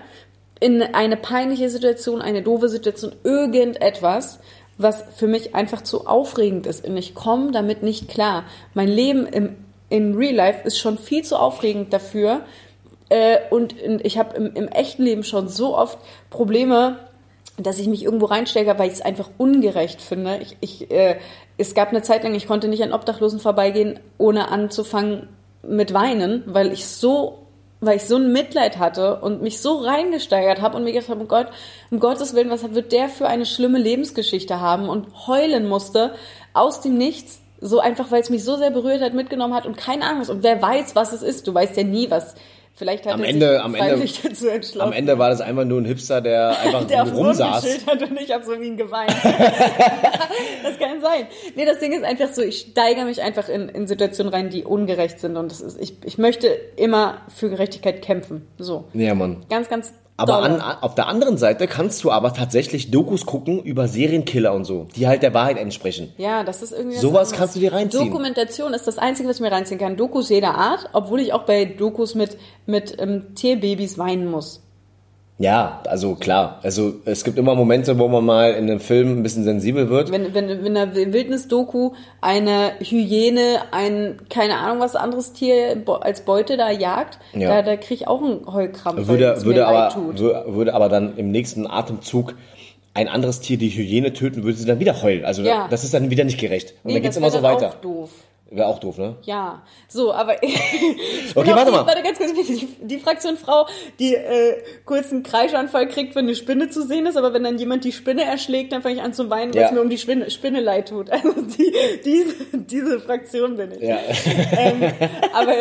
[0.60, 4.39] in eine peinliche Situation, eine doofe Situation, irgendetwas,
[4.78, 6.86] was für mich einfach zu aufregend ist.
[6.88, 8.45] Und ich komme damit nicht klar.
[8.74, 9.56] Mein Leben im,
[9.89, 12.41] in Real Life ist schon viel zu aufregend dafür.
[13.10, 15.98] Äh, und ich habe im, im echten Leben schon so oft
[16.30, 17.00] Probleme,
[17.58, 20.39] dass ich mich irgendwo reinstecke, weil ich es einfach ungerecht finde.
[20.41, 21.18] Ich, ich, äh,
[21.58, 25.30] es gab eine Zeit lang, ich konnte nicht an Obdachlosen vorbeigehen, ohne anzufangen
[25.63, 27.39] mit Weinen, weil ich so
[27.82, 31.22] weil ich so ein Mitleid hatte und mich so reingesteigert habe und mir gedacht habe,
[31.22, 31.48] um Gott,
[31.91, 36.15] um Gottes Willen, was wird der für eine schlimme Lebensgeschichte haben und heulen musste
[36.54, 39.78] aus dem Nichts, so einfach, weil es mich so sehr berührt hat, mitgenommen hat und
[39.78, 40.30] keine Ahnung was.
[40.30, 41.48] Und wer weiß, was es ist.
[41.48, 42.36] Du weißt ja nie, was.
[42.77, 44.81] Vielleicht hat Am er Ende- sich am Ende- dazu entschlossen.
[44.81, 47.65] Am Ende war das einfach nur ein Hipster, der einfach der rumsaß.
[47.88, 49.11] hat und ich habe so wie ihn geweint.
[49.23, 51.27] das kann sein.
[51.55, 54.63] Nee, das Ding ist einfach so, ich steigere mich einfach in, in Situationen rein, die
[54.65, 55.38] ungerecht sind.
[55.38, 58.47] Und das ist, ich, ich möchte immer für Gerechtigkeit kämpfen.
[58.57, 58.85] So.
[58.93, 59.45] Ja, Mann.
[59.49, 63.88] Ganz, ganz Aber an, auf der anderen Seite kannst du aber tatsächlich Dokus gucken über
[63.88, 66.13] Serienkiller und so, die halt der Wahrheit entsprechen.
[66.17, 66.95] Ja, das ist irgendwie.
[66.95, 68.06] was Sowas kannst du dir reinziehen.
[68.08, 69.97] Dokumentation ist das Einzige, was ich mir reinziehen kann.
[69.97, 74.64] Dokus jeder Art, obwohl ich auch bei Dokus mit, mit ähm, Tierbabys weinen muss.
[75.38, 76.60] Ja, also klar.
[76.63, 80.10] Also es gibt immer Momente, wo man mal in einem Film ein bisschen sensibel wird.
[80.12, 86.21] Wenn, wenn, wenn in einer Wildnisdoku eine Hyäne ein, keine Ahnung was anderes Tier als
[86.21, 87.50] Beute da jagt, Ja.
[87.50, 89.93] da, da kriege ich auch einen Heulkrampf, Würde, würde, aber,
[90.48, 92.36] würde aber dann im nächsten Atemzug
[92.93, 95.26] ein anderes Tier die Hyäne töten, würde sie dann wieder heulen.
[95.26, 95.67] Also Ja.
[95.69, 96.76] das ist dann wieder nicht gerecht.
[96.84, 97.69] Und Nee, dann geht's immer so weiter.
[97.71, 98.10] Auch doof.
[98.56, 99.18] Wäre auch doof, ne?
[99.24, 100.36] Ja, so, aber
[101.36, 101.86] Okay, warte die, mal.
[101.86, 103.68] Warte ganz kurz, die, die Fraktion Frau,
[104.00, 107.58] die äh, kurz einen Kreischanfall kriegt, wenn eine Spinne zu sehen ist, aber wenn dann
[107.60, 109.68] jemand die Spinne erschlägt, dann fange ich an zu weinen, weil Ja.
[109.68, 111.10] es mir um die Spinne, Spinne leid tut.
[111.12, 111.74] Also die,
[112.06, 113.82] diese, diese Fraktion bin ich.
[113.82, 113.98] Ja.
[114.58, 114.84] Ähm,
[115.34, 115.54] aber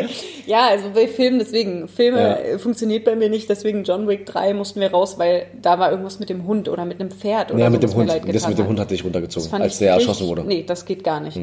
[0.46, 2.58] ja, also bei Filmen, deswegen, Filme Ja.
[2.58, 6.18] funktioniert bei mir nicht, deswegen John Wick 3 mussten wir raus, weil da war irgendwas
[6.18, 8.08] mit dem Hund oder mit einem Pferd oder Ja, so, mit dem Hund.
[8.08, 8.66] Das mit dem.
[8.68, 10.44] Hund hat dich runtergezogen, als der erschossen wurde.
[10.44, 11.38] Nee, das geht gar nicht.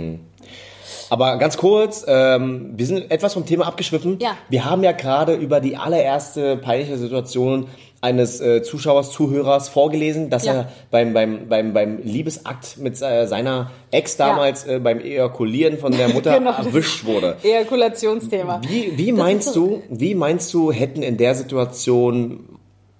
[1.09, 4.17] Aber ganz kurz, ähm, wir sind etwas vom Thema abgeschwiffen.
[4.19, 4.37] Ja.
[4.49, 7.67] Wir haben ja gerade über die allererste peinliche Situation
[8.01, 10.53] eines äh, Zuschauers, Zuhörers vorgelesen, dass Ja.
[10.53, 15.91] er beim, beim, beim, beim Liebesakt mit äh, seiner Ex damals äh, beim Ejakulieren von
[15.91, 17.37] der Mutter Genau, erwischt wurde.
[17.41, 18.61] Ejakulationsthema.
[18.67, 22.41] Wie, wie Das meinst so- du, wie meinst du, hätten in der Situation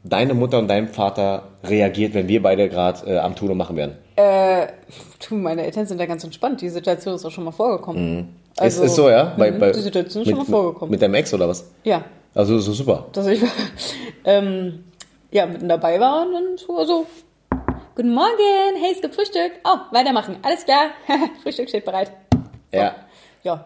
[0.04, 3.76] deine Mutter und dein Vater reagiert, wenn wir beide gerade äh, am Tun und machen
[3.76, 3.98] wären?
[4.16, 6.62] Du, meine Eltern sind da ganz entspannt.
[6.62, 8.36] Die Situation ist auch schon mal vorgekommen.
[8.62, 9.36] ist, ist so, ja?
[9.38, 10.92] mhm, die Situation ist schon mal vorgekommen.
[10.92, 11.70] Mit deinem Ex oder was?
[11.84, 13.08] ja, Also so super.
[13.12, 13.42] dass ich
[14.24, 14.86] ähm,
[15.32, 17.06] ja, mitten dabei war und dann so, so,
[17.96, 19.52] guten Morgen, hey, es gibt Frühstück.
[19.66, 20.92] Oh, weitermachen, alles klar,
[21.44, 22.12] Frühstück steht bereit.
[22.72, 22.96] Ja.
[23.44, 23.66] Ja,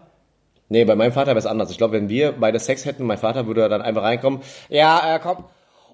[0.70, 1.72] Nee, bei meinem Vater wäre es anders.
[1.72, 4.42] Ich glaube, wenn wir beide Sex hätten, mein Vater würde dann einfach reinkommen.
[4.70, 5.44] Ja, äh, komm.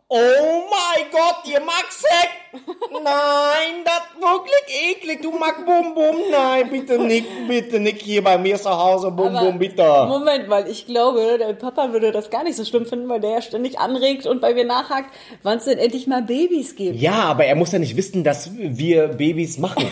[0.07, 2.29] Oh mein Gott, ihr mag Sex?
[2.91, 5.21] Nein, das ist wirklich eklig.
[5.21, 6.15] Du magst Bum Bum.
[6.31, 9.09] Nein, bitte nicht, bitte nicht hier bei mir zu Hause.
[9.09, 9.83] Bum aber Bum, bitte.
[10.07, 13.31] Moment, weil ich glaube, der Papa würde das gar nicht so schlimm finden, weil der
[13.31, 17.01] ja ständig anregt und bei mir nachhakt, wann es denn endlich mal Babys gibt.
[17.01, 19.85] Ja, aber er muss ja nicht wissen, dass wir Babys machen.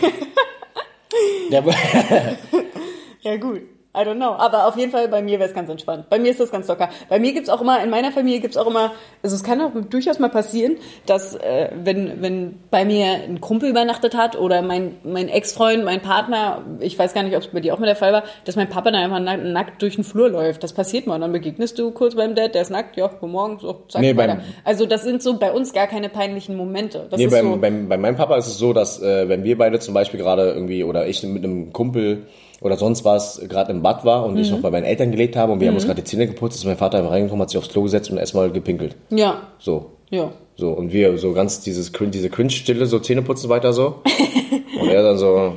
[3.20, 3.62] Ja, gut.
[3.96, 4.32] I don't know.
[4.32, 6.10] Aber auf jeden Fall, bei mir wäre es ganz entspannt.
[6.10, 6.88] Bei mir ist das ganz locker.
[7.08, 9.70] Bei mir gibt's auch immer, in meiner Familie gibt's auch immer, also es kann auch
[9.88, 10.76] durchaus mal passieren,
[11.06, 16.00] dass äh, wenn, wenn bei mir ein Kumpel übernachtet hat oder mein, mein Ex-Freund, mein
[16.00, 18.56] Partner, ich weiß gar nicht, ob es bei dir auch mal der Fall war, dass
[18.56, 20.62] mein Papa dann einfach nackt, nackt durch den Flur läuft.
[20.64, 21.14] Das passiert mal.
[21.14, 24.02] Und dann begegnest du kurz beim Dad, der ist nackt, ja, guten Morgen, so, zack,
[24.02, 27.06] Nee, beim- Also das sind so bei uns gar keine peinlichen Momente.
[27.10, 29.56] Das nee, beim, so, beim, bei meinem Papa ist es so, dass äh, wenn wir
[29.56, 32.26] beide zum Beispiel gerade irgendwie oder ich mit einem Kumpel
[32.64, 34.56] oder sonst was gerade im Bad war und ich Mhm.
[34.56, 36.64] noch bei meinen Eltern gelebt habe und wir haben uns gerade die Zähne geputzt, ist
[36.64, 38.96] mein Vater einfach reingekommen, hat sich aufs Klo gesetzt und erstmal gepinkelt.
[39.10, 39.90] ja, So.
[40.10, 40.32] ja.
[40.56, 40.70] So.
[40.70, 43.96] Und wir so ganz dieses diese Cringe-Stille, so Zähne putzen weiter so.
[44.80, 45.52] und er dann so,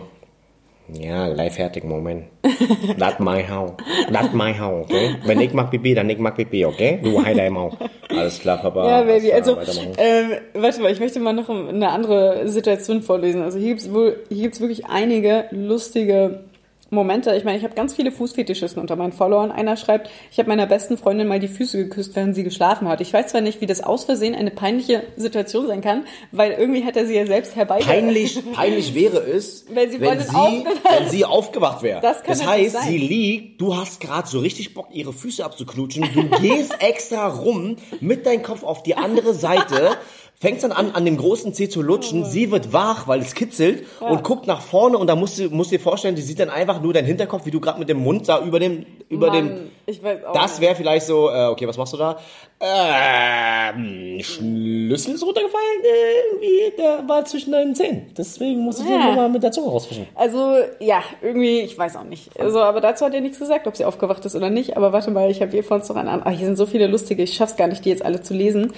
[0.94, 2.26] ja, gleich fertig, Moment.
[2.98, 3.74] That's my house.
[4.12, 5.16] That's my house, okay?
[5.26, 7.00] Wenn ich mag Pipi, dann ich mag Pipi, okay?
[7.04, 7.72] Du heil dein Maul.
[8.10, 8.88] Alles klar, Papa.
[8.88, 9.58] Ja, Baby, klar, also,
[9.98, 13.42] ähm, warte mal, ich möchte mal noch eine andere Situation vorlesen.
[13.42, 16.46] Also hier gibt's wohl, hier gibt's wirklich einige lustige
[16.90, 17.36] Momente.
[17.36, 19.52] Ich meine, ich habe ganz viele Fußfetischisten unter meinen Followern.
[19.52, 23.02] Einer schreibt, ich habe meiner besten Freundin mal die Füße geküsst, während sie geschlafen hat.
[23.02, 26.84] Ich weiß zwar nicht, wie das aus Versehen eine peinliche Situation sein kann, weil irgendwie
[26.86, 27.80] hat er sie ja selbst herbei...
[27.80, 32.02] Peinlich, peinlich wäre es, Wenn sie wenn, sie, aufgewacht- wenn sie aufgewacht wäre.
[32.02, 32.84] Das kann das heißt, sein.
[32.88, 37.76] sie liegt, du hast gerade so richtig Bock, ihre Füße abzuknutschen, du gehst extra rum
[38.00, 39.98] mit deinem Kopf auf die andere Seite,
[40.40, 43.86] fängst dann an, an dem großen Zeh zu lutschen, sie wird wach, weil es kitzelt
[44.00, 46.80] und guckt nach vorne und da musst du, musst dir vorstellen, die sieht dann einfach
[46.80, 49.72] nur dein Hinterkopf, wie du gerade mit dem Mund da über dem, über dem, Mann,
[49.88, 52.18] ich weiß auch das wäre vielleicht so, äh, okay, was machst du da?
[52.60, 58.12] Ähm, Schlüssel ist runtergefallen, äh, irgendwie, der war zwischen deinen Zähnen.
[58.18, 59.08] Deswegen musste ich den Ja.
[59.08, 60.08] nochmal mit der Zunge rausfischen.
[60.16, 62.30] Also, ja, irgendwie, ich weiß auch nicht.
[62.40, 64.76] Also, aber dazu hat er nichts gesagt, ob sie aufgewacht ist oder nicht.
[64.78, 66.22] Aber warte mal, ich habe hier vor uns noch einen an.
[66.24, 68.74] Ah, hier sind so viele lustige, ich schaff's gar nicht, die jetzt alle zu lesen.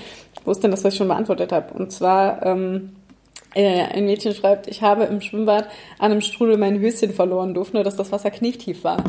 [0.45, 1.74] Wo ist denn das, was ich schon beantwortet habe?
[1.74, 2.96] Und zwar, ähm,
[3.56, 5.66] äh, ein Mädchen schreibt, ich habe im Schwimmbad
[5.98, 8.98] an einem Strudel mein Höschen verloren, durfte nur, dass das Wasser knietief war.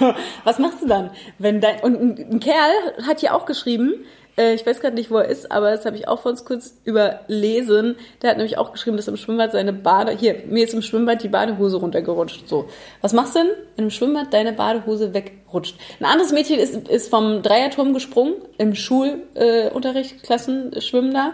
[0.44, 1.10] Was machst du dann?
[1.38, 2.72] Wenn dein, und ein, ein Kerl
[3.06, 4.04] hat hier auch geschrieben,
[4.36, 6.44] äh, ich weiß gerade nicht, wo er ist, aber das habe ich auch vor uns
[6.44, 7.96] kurz überlesen.
[8.22, 11.22] Der hat nämlich auch geschrieben, dass im Schwimmbad seine Bade, hier, mir ist im Schwimmbad
[11.22, 12.48] die Badehose runtergerutscht.
[12.48, 12.66] So.
[13.00, 15.76] Was machst du denn, wenn im Schwimmbad deine Badehose wegrutscht?
[16.00, 21.32] Ein anderes Mädchen ist, ist vom Dreierturm gesprungen, im Schulunterricht, äh, Klassen, Schwimmen da.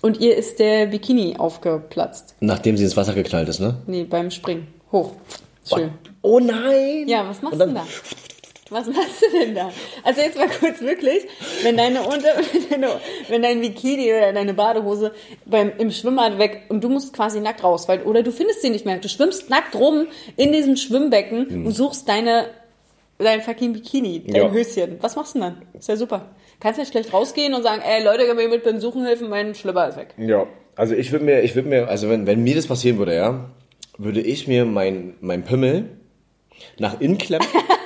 [0.00, 2.36] Und ihr ist der Bikini aufgeplatzt.
[2.40, 3.78] Nachdem sie ins Wasser geknallt ist, ne?
[3.86, 4.68] Nee, beim Springen.
[4.92, 5.12] Hoch.
[5.68, 5.90] Schön.
[6.22, 7.06] Oh nein!
[7.08, 7.84] Ja, was machst du denn da?
[8.70, 9.72] Was machst du denn da?
[10.04, 11.24] Also jetzt mal kurz wirklich,
[11.62, 12.28] wenn deine Unter,
[12.70, 15.12] wenn, deine, wenn dein Bikini oder deine Badehose
[15.46, 18.70] beim, im Schwimmbad weg und du musst quasi nackt raus, weil, oder du findest sie
[18.70, 18.98] nicht mehr.
[18.98, 22.46] Du schwimmst nackt rum in diesem Schwimmbecken und suchst deine,
[23.18, 24.50] dein fucking Bikini, dein Ja.
[24.50, 24.98] Höschen.
[25.00, 25.62] Was machst du denn dann?
[25.78, 26.26] Ist ja super.
[26.60, 29.54] Kannst nicht schlecht rausgehen und sagen, ey Leute, können wir mit beim Suchen helfen, mein
[29.54, 30.14] Schlipper ist weg.
[30.18, 33.14] Ja, also ich würde mir, ich würde mir, also wenn, wenn mir das passieren würde,
[33.14, 33.48] ja,
[33.96, 35.88] würde ich mir mein, mein Pimmel
[36.78, 37.46] nach innen klemmen.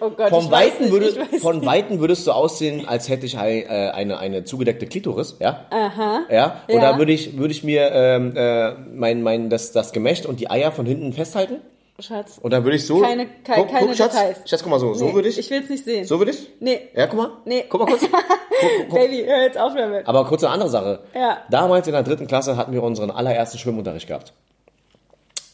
[0.00, 1.64] Oh Gott, weiß Weiten, nicht, würde, ich weiß von.
[1.66, 5.66] Weiten würdest du aussehen, als hätte ich ein, äh, eine, eine zugedeckte Klitoris, ja?
[5.70, 6.22] Aha.
[6.30, 6.92] Ja, und Ja.
[6.92, 10.50] da würde ich, würde ich mir ähm, äh, mein, mein, das, das Gemächt und die
[10.50, 11.56] Eier von hinten festhalten.
[12.00, 12.38] Schatz.
[12.42, 13.00] Und dann würde ich so.
[13.00, 14.38] Keine- kei- guck, keine guck, Schatz, Details.
[14.50, 14.92] Schatz, guck mal so.
[14.94, 15.38] So Nee, würde ich.
[15.38, 16.04] Ich will's nicht sehen.
[16.04, 16.48] So würde ich?
[16.58, 16.80] Nee.
[16.96, 17.30] Ja, guck mal.
[17.44, 17.64] Nee.
[17.68, 18.00] Guck mal kurz.
[18.10, 18.98] guck, guck.
[18.98, 20.06] Baby, hör jetzt auf damit.
[20.08, 21.00] Aber kurz eine andere Sache.
[21.14, 21.38] Ja.
[21.50, 24.32] Damals in der dritten Klasse hatten wir unseren allerersten Schwimmunterricht gehabt.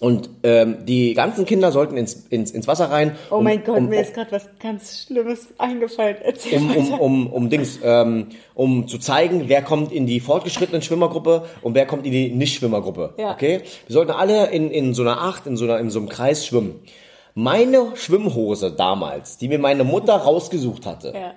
[0.00, 3.16] Und ähm, die ganzen Kinder sollten ins, ins, ins Wasser rein.
[3.32, 6.16] Oh um- mein Gott, um, mir ist gerade was ganz Schlimmes eingefallen.
[6.22, 10.82] Erzähl um, um, um, um Dings, ähm, um zu zeigen, wer kommt in die fortgeschrittenen
[10.82, 13.14] Schwimmergruppe und wer kommt in die Nicht-Schwimmergruppe.
[13.18, 13.32] Ja.
[13.32, 13.62] Okay?
[13.88, 16.46] Wir sollten alle in, in so einer Acht, in so, einer, in so einem Kreis
[16.46, 16.76] schwimmen.
[17.34, 21.34] Meine Schwimmhose damals, die mir meine Mutter rausgesucht hatte, Ja.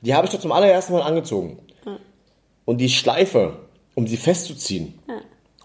[0.00, 1.58] die habe ich doch zum allerersten Mal angezogen.
[2.64, 3.56] Und die Schleife,
[3.94, 4.98] um sie festzuziehen,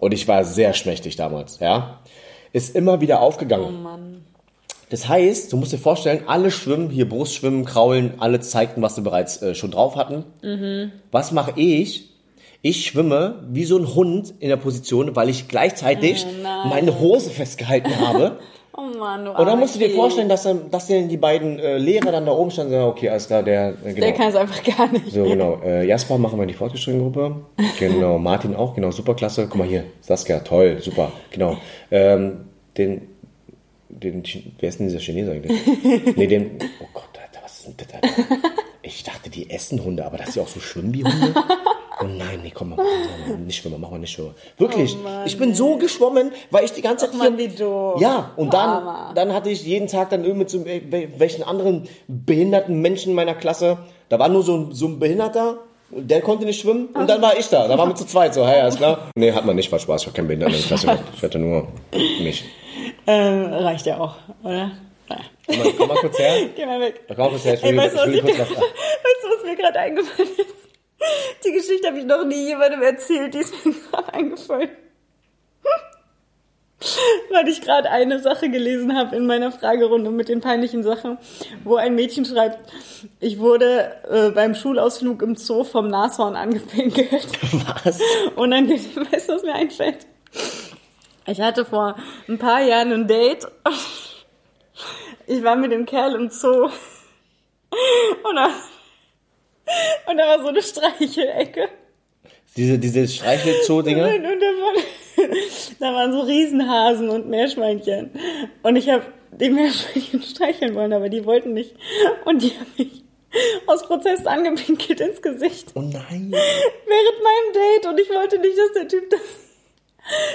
[0.04, 2.00] und ich war sehr schmächtig damals, ja,
[2.52, 3.64] ist immer wieder aufgegangen.
[3.66, 4.24] Oh Mann.
[4.90, 9.00] Das heißt, du musst dir vorstellen, alle schwimmen, hier Brustschwimmen, Kraulen, alle zeigten, was sie
[9.00, 10.24] bereits äh, schon drauf hatten.
[10.42, 10.92] Mhm.
[11.10, 12.10] Was mache ich?
[12.60, 17.30] Ich schwimme wie so ein Hund in der Position, weil ich gleichzeitig Oh meine Hose
[17.30, 18.40] festgehalten habe.
[18.76, 21.60] Oh Mann, du Und dann musst du dir vorstellen, dass dann, dass dann die beiden
[21.60, 24.00] äh, Lehrer dann da oben standen und sagen, okay, alles klar, der, äh, genau.
[24.00, 25.12] Der kann es einfach gar nicht.
[25.12, 25.60] So, genau.
[25.64, 27.36] Äh, Jasper machen wir in die fortgeschrittene Gruppe.
[27.78, 28.18] Genau.
[28.18, 28.90] Martin auch, genau.
[28.90, 29.46] Super klasse.
[29.48, 29.84] Guck mal hier.
[30.00, 31.12] Saskia, toll, super.
[31.30, 31.56] Genau.
[31.90, 33.02] Ähm, den,
[33.88, 34.22] den,
[34.58, 36.16] wer ist denn dieser Chinese eigentlich?
[36.16, 38.48] nee, den, oh Gott, Alter, was ist denn das, Alter?
[38.82, 41.34] Ich dachte, die essen Hunde, aber das sind ja auch so Schwimmbihunde.
[42.00, 42.84] Oh nein, nee, komm mal,
[43.44, 44.34] nicht schwimmen, machen wir nicht schwimmen.
[44.58, 47.56] Wirklich, Oh Mann, ich bin so geschwommen, weil ich die ganze Zeit Mann, hier- wie
[47.56, 48.00] doof.
[48.00, 49.12] Ja, und dann, Armer.
[49.14, 53.14] dann hatte ich jeden Tag dann irgendwie mit so wel- welchen anderen behinderten Menschen in
[53.14, 53.78] meiner Klasse.
[54.08, 55.58] Da war nur so ein, so ein Behinderter,
[55.90, 57.68] der konnte nicht schwimmen und dann war ich da.
[57.68, 59.10] Da waren wir zu zweit so, hey, alles klar.
[59.14, 60.98] Nee, hat man nicht, war Spaß, ich war kein Behinderter in der Klasse.
[61.16, 61.68] Ich hatte nur
[62.20, 62.44] mich.
[63.06, 64.72] Ähm, reicht ja auch, oder?
[65.08, 65.16] Ja.
[65.46, 66.34] Komm mal, komm mal kurz her.
[66.56, 67.02] Geh mal weg.
[67.06, 68.50] Komm mal kurz her, ich Ey, will, weißt du, was, ich will ich, kurz weißt
[68.50, 68.58] was...
[69.22, 70.73] du, was mir gerade eingefallen ist?
[71.44, 74.70] Die Geschichte habe ich noch nie jemandem erzählt, die ist mir gerade eingefallen.
[77.30, 81.16] Weil ich gerade eine Sache gelesen habe in meiner Fragerunde mit den peinlichen Sachen,
[81.64, 82.70] wo ein Mädchen schreibt,
[83.20, 87.26] ich wurde äh, beim Schulausflug im Zoo vom Nashorn angepinkelt.
[87.84, 87.98] Was?
[88.36, 90.06] Unangenehm, weißt du, was mir einfällt?
[91.26, 91.96] Ich hatte vor
[92.28, 93.46] ein paar Jahren ein Date.
[95.26, 96.68] Ich war mit dem Kerl im Zoo.
[98.24, 98.50] Und da,
[100.06, 101.68] und da war so eine Streichelecke.
[102.56, 104.06] Diese, diese Streichelzoo-Dinger?
[104.06, 104.84] Und, und da, waren,
[105.80, 108.10] da waren so Riesenhasen und Meerschweinchen.
[108.62, 111.74] Und ich habe die Meerschweinchen streicheln wollen, aber die wollten nicht.
[112.24, 113.02] Und die haben mich
[113.66, 115.72] aus Protest angepinkelt ins Gesicht.
[115.74, 116.30] Oh nein.
[116.30, 119.20] während meinem Date und ich wollte nicht, dass der Typ das,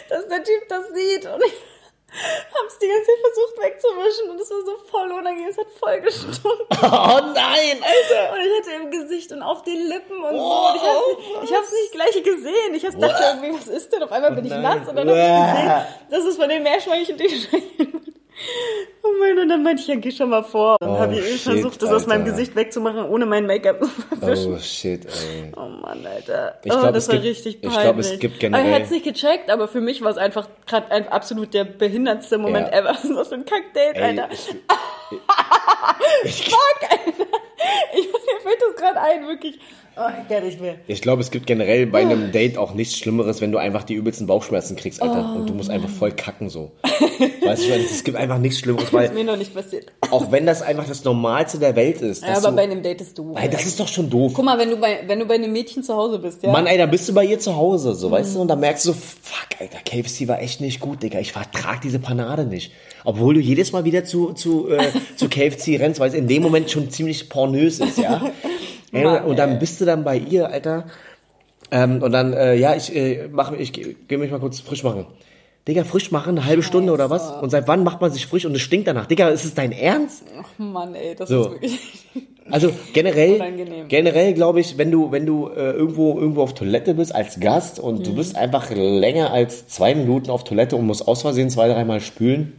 [0.09, 1.53] dass der Typ das sieht und ich
[2.11, 6.01] hab's die ganze Zeit versucht wegzuwischen und es war so voll unangenehm, es hat voll
[6.01, 6.65] gestunken.
[6.81, 8.33] Oh nein, Alter.
[8.33, 10.67] und ich hatte im Gesicht und auf den Lippen und so.
[10.69, 13.91] Und ich hab's, nicht, ich hab's nicht gleich gesehen, ich hab's dachte irgendwie, was ist
[13.93, 14.61] denn, auf einmal bin ich nein.
[14.61, 18.08] nass und dann hab ich gesehen, das ist von den Meerschweinchen, ich wollte.
[19.03, 20.77] Oh mein, und dann meinte ich, ja, geh schon mal vor.
[20.79, 22.31] Dann Oh, habe ich shit, versucht, das aus meinem Alter.
[22.33, 23.87] Gesicht wegzumachen, ohne mein Make-up zu
[24.19, 24.53] verwischen.
[24.55, 25.51] Oh shit, ey.
[25.55, 26.59] Oh Mann, Alter.
[26.63, 27.81] Ich oh, glaub, das es war gibt- richtig ich peinlich.
[27.81, 30.17] glaub, es gibt Aber generell- er hat es nicht gecheckt, aber für mich war es
[30.17, 32.79] einfach gerade ein absolut der behindertste Moment Ja.
[32.79, 32.97] ever.
[33.15, 34.29] Das für ein Kackdate, Ey, Alter?
[36.23, 37.25] ich, Fuck, Alter.
[37.93, 39.59] Ich, mir fällt das gerade ein, wirklich.
[39.97, 40.75] Oh, nicht mehr.
[40.87, 43.95] ich glaube, es gibt generell bei einem Date auch nichts Schlimmeres, wenn du einfach die
[43.95, 45.35] übelsten Bauchschmerzen kriegst, Alter.
[45.35, 46.71] Und du musst einfach voll kacken so.
[47.45, 49.87] weißt du, es gibt einfach nichts Schlimmeres, Das ist weil mir noch nicht passiert.
[50.11, 52.23] auch wenn das einfach das Normalste der Welt ist.
[52.23, 53.33] Ja, aber du, bei einem Date ist du.
[53.35, 54.31] Ey, das ist doch schon doof.
[54.35, 56.51] Guck mal, wenn du bei, wenn du bei einem Mädchen zu Hause bist, ja?
[56.51, 58.35] Mann, ey, dann bist du bei ihr zu Hause, so, weißt Mhm.
[58.35, 58.41] du?
[58.41, 61.19] Und dann merkst du so, fuck, Alter, KFC war echt nicht gut, Digga.
[61.19, 62.71] Ich vertrag diese Panade nicht.
[63.03, 66.41] Obwohl du jedes Mal wieder zu, zu, äh, zu KFC rennst, weil es in dem
[66.43, 68.21] Moment schon ziemlich pornös ist, ja?
[68.91, 70.85] Ey, Mann, und dann bist du dann bei ihr, Alter.
[71.71, 74.83] Ähm, und dann, äh, ja, ich äh, mach, ich geh, geh mich mal kurz frisch
[74.83, 75.05] machen.
[75.67, 77.29] Digga, frisch machen, eine halbe Stunde oder was?
[77.43, 79.05] Und seit wann macht man sich frisch und es stinkt danach?
[79.05, 80.23] Digga, ist es dein Ernst?
[80.41, 81.41] Ach Mann, ey, das So.
[81.43, 81.79] ist wirklich.
[82.51, 83.87] Also generell, Unangenehm.
[83.89, 87.79] generell glaube ich, wenn du, wenn du äh, irgendwo, irgendwo auf Toilette bist als Gast
[87.79, 88.03] und Mhm.
[88.05, 92.01] du bist einfach länger als zwei Minuten auf Toilette und musst aus Versehen zwei, dreimal
[92.01, 92.53] spülen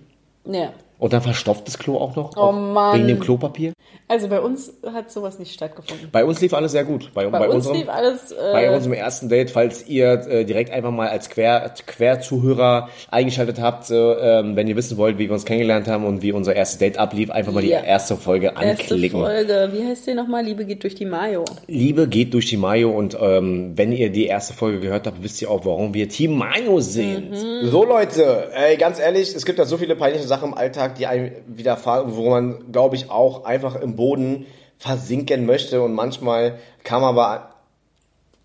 [0.45, 0.73] Ja.
[1.01, 2.37] Und dann verstopft das Klo auch noch.
[2.37, 2.97] Oh auch Mann.
[2.99, 3.73] Wegen dem Klopapier.
[4.07, 6.09] Also bei uns hat sowas nicht stattgefunden.
[6.13, 7.11] Bei uns lief alles sehr gut.
[7.15, 8.33] Bei, Bei, bei, uns unserem, lief alles.
[8.33, 13.61] Äh, bei unserem ersten Date, falls ihr äh, direkt einfach mal als Quer, Querzuhörer eingeschaltet
[13.61, 16.55] habt, so, ähm, wenn ihr wissen wollt, wie wir uns kennengelernt haben und wie unser
[16.55, 17.81] erstes Date ablief, einfach mal Ja.
[17.81, 18.61] die erste Folge erste
[18.95, 19.21] anklicken.
[19.21, 19.71] Folge.
[19.73, 20.45] Wie heißt die nochmal?
[20.45, 21.45] Liebe geht durch die Mayo.
[21.69, 25.41] Liebe geht durch die Mayo und ähm, wenn ihr die erste Folge gehört habt, wisst
[25.41, 27.35] ihr auch, warum wir Team Mayo sind.
[27.63, 31.07] So Leute, ey, ganz ehrlich, es gibt da so viele peinliche Sachen im Alltag, die
[31.07, 34.46] einem widerfahren, wo man, glaube ich, auch einfach im Boden
[34.79, 37.50] versinken möchte und manchmal kann man aber,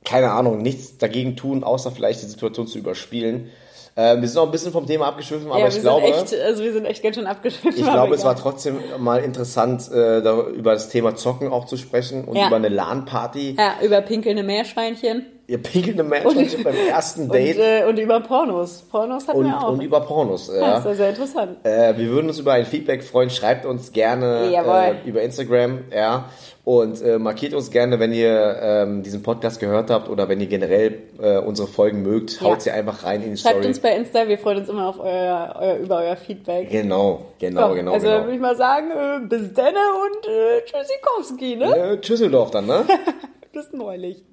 [0.04, 3.50] keine Ahnung, nichts dagegen tun, außer vielleicht die Situation zu überspielen.
[3.96, 6.64] Äh, wir sind auch ein bisschen vom Thema abgeschwiffen, aber ja, ich glaube, echt, also
[6.64, 7.80] wir sind echt ganz schön abgeschwiffen.
[7.80, 11.78] ich glaube, es war trotzdem mal interessant, äh, da, über das Thema Zocken auch zu
[11.78, 12.48] sprechen und Ja.
[12.48, 13.56] über eine LAN-Party.
[13.58, 18.82] Ja, über pinkelnde Meerschweinchen Ihr pinkelnde Menschen beim ersten und, Date äh, und über Pornos.
[18.90, 19.74] Pornos hatten und, wir auch.
[19.74, 20.48] und über Pornos.
[20.48, 20.78] ja, Ja.
[20.80, 21.58] ist ja sehr interessant.
[21.64, 23.30] Äh, wir würden uns über ein Feedback freuen.
[23.30, 26.26] Schreibt uns gerne äh, über Instagram, ja.
[26.64, 30.48] Und äh, markiert uns gerne, wenn ihr ähm, diesen Podcast gehört habt oder wenn ihr
[30.48, 32.42] generell äh, unsere Folgen mögt.
[32.42, 32.48] Ja.
[32.48, 33.68] Haut sie einfach rein in die Schreibt Story.
[33.68, 36.72] uns bei Insta, wir freuen uns immer auf euer, euer, über euer Feedback.
[36.72, 38.22] Genau, genau, Ja, genau, also genau.
[38.22, 41.78] würde ich mal sagen, äh, bis denne und äh, Tschüssikowski, ne?
[41.78, 42.84] Äh, Tschüsseldorf dann, ne?
[43.54, 44.24] Bis neulich.